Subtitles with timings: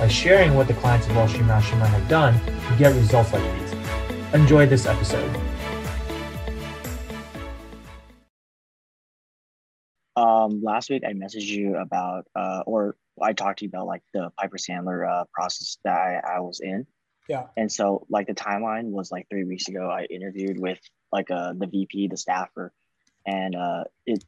[0.00, 3.42] by sharing what the clients of Wall Street Mastermind have done to get results like
[3.60, 3.72] these.
[4.32, 5.40] Enjoy this episode.
[10.16, 14.02] Um, last week I messaged you about, uh, or I talked to you about like
[14.12, 16.86] the Piper Sandler uh, process that I, I was in.
[17.28, 17.46] Yeah.
[17.56, 19.88] And so like the timeline was like three weeks ago.
[19.88, 20.78] I interviewed with
[21.12, 22.72] like uh, the VP, the staffer,
[23.26, 24.24] and uh, it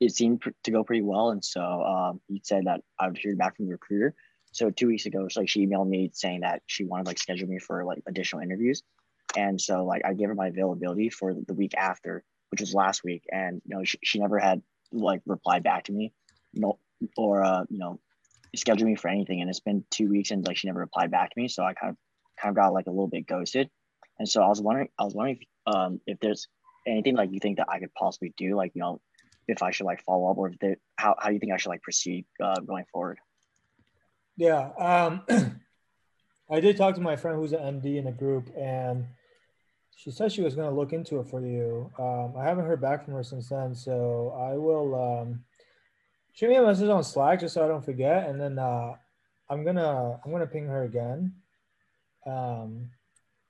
[0.00, 1.30] it seemed pr- to go pretty well.
[1.30, 4.14] And so um, he said that I would hear back from the recruiter.
[4.54, 7.48] So two weeks ago, so like she emailed me saying that she wanted like schedule
[7.48, 8.84] me for like additional interviews.
[9.36, 13.02] And so like I gave her my availability for the week after, which was last
[13.02, 13.24] week.
[13.32, 14.62] And you know, she, she never had
[14.92, 16.12] like replied back to me,
[16.52, 16.78] no,
[17.16, 17.98] or uh, you know,
[18.54, 19.40] schedule me for anything.
[19.40, 21.48] And it's been two weeks and like she never replied back to me.
[21.48, 21.96] So I kind of
[22.40, 23.68] kind of got like a little bit ghosted.
[24.20, 26.46] And so I was wondering, I was wondering if, um, if there's
[26.86, 29.00] anything like you think that I could possibly do, like you know,
[29.48, 31.56] if I should like follow up or if they, how how do you think I
[31.56, 33.18] should like proceed uh, going forward.
[34.36, 34.70] Yeah.
[34.78, 35.22] Um,
[36.50, 39.06] I did talk to my friend who's an MD in the group, and
[39.96, 41.90] she said she was going to look into it for you.
[41.98, 45.44] Um, I haven't heard back from her since then, so I will um,
[46.32, 48.94] shoot me a message on Slack just so I don't forget, and then uh,
[49.48, 51.32] I'm gonna I'm gonna ping her again,
[52.26, 52.90] um,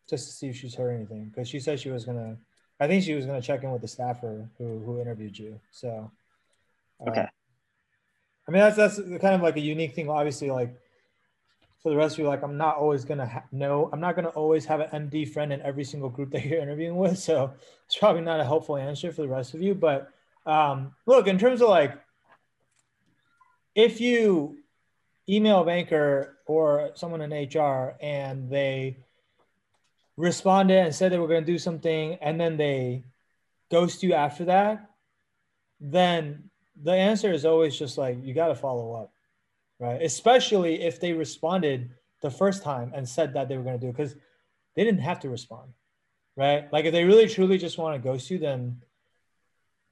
[0.09, 2.37] just to see if she's heard anything because she said she was gonna.
[2.79, 5.61] I think she was gonna check in with the staffer who who interviewed you.
[5.73, 6.11] So.
[7.01, 7.27] uh, Okay.
[8.47, 10.09] I mean, that's that's kind of like a unique thing.
[10.09, 10.75] Obviously, like
[11.83, 13.89] for the rest of you, like I'm not always gonna ha- know.
[13.93, 16.97] I'm not gonna always have an MD friend in every single group that you're interviewing
[16.97, 17.19] with.
[17.19, 17.53] So
[17.87, 19.75] it's probably not a helpful answer for the rest of you.
[19.75, 20.11] But
[20.47, 21.99] um, look, in terms of like,
[23.75, 24.59] if you
[25.29, 28.99] email a banker or someone in HR and they
[30.17, 33.05] responded and said they were going to do something, and then they
[33.71, 34.91] ghost you after that,
[35.81, 36.51] then
[36.83, 39.13] the answer is always just like you got to follow up
[39.81, 40.01] right?
[40.03, 41.91] Especially if they responded
[42.23, 44.15] the first time and said that they were going to do it because
[44.77, 45.73] they didn't have to respond
[46.37, 46.73] right?
[46.73, 48.81] Like if they really truly just want to ghost you then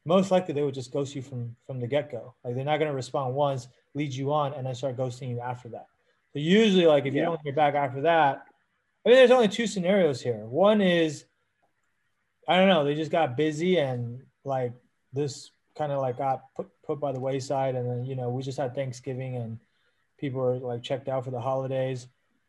[0.04, 2.34] most likely they would just ghost you from from the get-go.
[2.44, 5.40] Like they're not going to respond once lead you on and then start ghosting you
[5.40, 5.86] after that.
[6.32, 7.26] So usually like if you Yeah.
[7.26, 8.46] don't hear back after that
[9.04, 10.46] i mean there's only two scenarios here.
[10.46, 11.24] One is
[12.48, 14.72] i don't know they just got busy and like
[15.12, 18.42] this kind of like got put, put by the wayside and then you know we
[18.42, 19.58] just had thanksgiving and
[20.18, 22.06] people are like checked out for the holidays.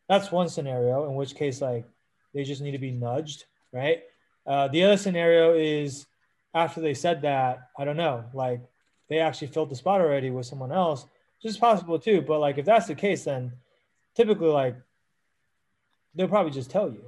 [0.09, 1.85] That's one scenario in which case like
[2.33, 4.03] they just need to be nudged right?
[4.45, 6.05] Uh, the other scenario is
[6.53, 8.61] after they said that i don't know like
[9.09, 11.05] they actually filled the spot already with someone else
[11.41, 13.51] which is possible too but like if that's the case then
[14.15, 14.75] typically like
[16.13, 17.03] they'll probably just tell you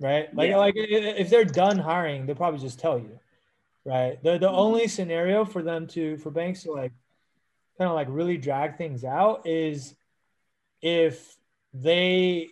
[0.00, 0.34] right?
[0.34, 0.58] Like Yeah.
[0.58, 3.18] like if they're done hiring they'll probably just tell you
[3.84, 4.22] right.
[4.22, 4.56] The the mm-hmm.
[4.56, 6.92] only scenario for them to for banks to like
[7.78, 9.94] kind of like really drag things out is
[10.80, 11.36] if
[11.72, 12.50] they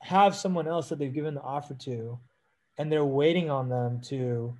[0.00, 2.18] have someone else that they've given the offer to
[2.78, 4.56] and they're waiting on them to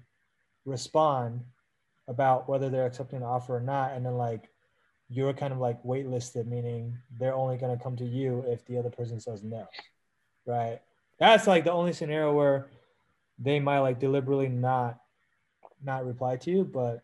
[0.64, 1.42] respond
[2.08, 3.92] about whether they're accepting the offer or not.
[3.92, 4.48] And then like
[5.08, 8.78] you're kind of like waitlisted meaning they're only going to come to you if the
[8.78, 9.68] other person says no.
[10.46, 10.80] Right.
[11.18, 12.68] That's like the only scenario where
[13.38, 15.01] they might like deliberately not
[15.84, 17.02] not reply to you but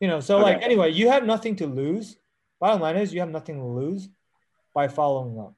[0.00, 2.16] you know so like anyway you have nothing to lose.
[2.60, 4.08] Bottom line is you have nothing to lose
[4.74, 5.54] by following up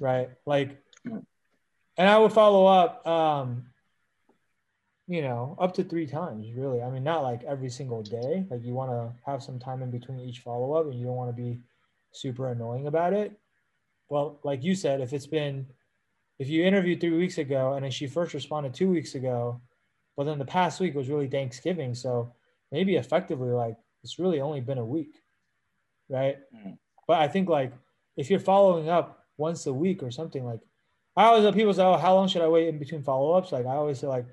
[0.00, 0.30] right?
[0.46, 0.82] Like
[1.96, 3.66] and i would follow up um
[5.06, 6.82] you know up to three times really.
[6.82, 8.46] I mean not like every single day.
[8.50, 11.34] Like you want to have some time in between each follow-up and you don't want
[11.34, 11.60] to be
[12.12, 13.32] super annoying about it.
[14.08, 15.66] Well like you said if it's been
[16.38, 19.60] if you interviewed three weeks ago and then she first responded two weeks ago
[20.16, 22.32] but then the past week was really thanksgiving so
[22.72, 25.14] maybe effectively like it's really only been a week
[26.08, 26.38] right?
[26.54, 26.78] Mhm.
[27.08, 27.72] but i think like
[28.16, 30.60] if you're following up once a week or something like
[31.16, 33.52] i always have people say oh how long should i wait in between follow-ups?
[33.52, 34.26] Like i always say like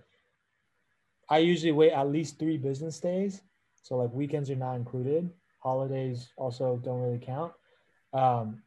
[1.29, 3.41] i usually wait at least three business days.
[3.83, 5.29] So like weekends are not included.
[5.59, 7.53] Holidays also don't really count.
[8.13, 8.61] Um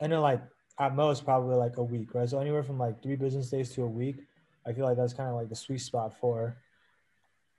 [0.00, 0.40] and then like
[0.78, 2.28] at most probably like a week right?
[2.28, 4.16] So anywhere from like three business days to a week
[4.66, 6.56] i feel like that's kind of like the sweet spot for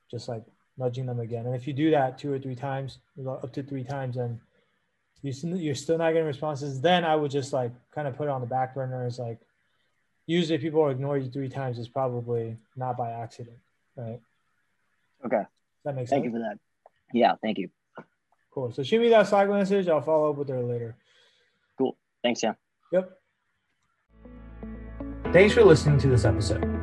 [0.09, 0.43] just like
[0.77, 3.83] nudging them again and if you do that two or three times up to three
[3.83, 4.39] times and
[5.23, 8.29] you you're still not getting responses, then I would just like kind of put it
[8.29, 9.39] on the back burner as like
[10.27, 13.57] usually people ignore you three times, it's probably not by accident,
[13.95, 14.19] right?
[15.25, 15.43] Okay.
[15.85, 16.09] That makes Thank sense.
[16.09, 16.59] Thank you for that.
[17.13, 17.69] Yeah, thank you.
[18.53, 18.71] Cool.
[18.71, 19.87] So shoot me that Slack message.
[19.87, 20.95] I'll follow up with her later.
[21.77, 21.97] Cool.
[22.21, 22.55] Thanks, Sam.
[22.91, 23.17] Yep.
[25.31, 26.82] Thanks for listening to this episode.